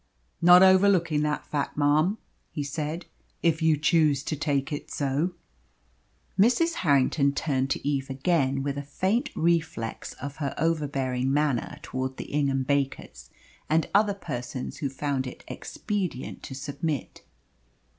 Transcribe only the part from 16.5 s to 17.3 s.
submit.